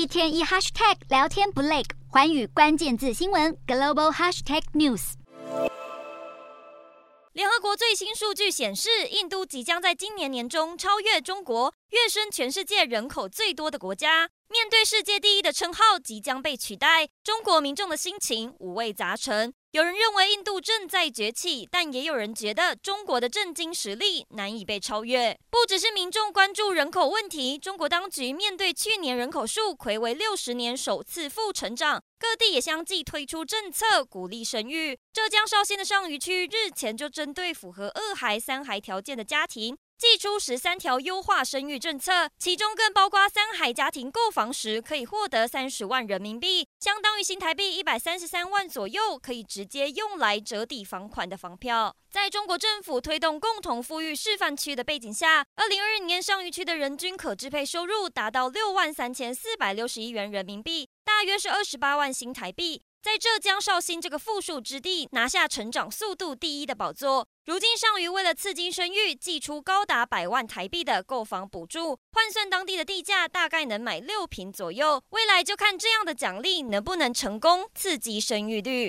[0.00, 5.12] 一天一 hashtag 聊天不累，环宇关键字新闻 global hashtag news。
[7.34, 14.30] 联合国最新数据显示，印度即将在今年年中超越中国，跃升全世界人口最多的国家。
[14.52, 19.54] 面对世界第一的称号即将被取代，中国民众的心情五味杂陈。
[19.70, 25.38] 有人认为印度正在崛起，但也有人觉得中国的震惊实力难以被超越。
[25.48, 34.98] 不只是民众关注人口问题，中国当局面对去年人口数睽违六十年首次负成长，各地也相继推出政策鼓励生育。
[35.12, 51.94] 浙江绍兴的上虞区日前就针对符合二孩、三孩条件的家庭，祭出十三条优化生育政策，其中更包括三孩家庭购房时可以获得三十万人民币，相当于新台币一百三十三万左右，可以直接用来折抵房款的房票。
[52.10, 62.82] 在中国政府推动共同富裕示范区的背景下，二零二二年上虞区的人均可支配收入达到六万三千四百六十一元人民币，大约是二十八万新台币。
[63.02, 67.26] 在浙江绍兴这个富庶之地拿下成长速度第一的宝座。
[67.46, 75.02] 如今上虞为了刺激生育，寄出高达百万台币的购房补助，换算当地的地价，大概能买六平左右。
[75.10, 78.88] 未来就看这样的奖励能不能成功刺激生育率。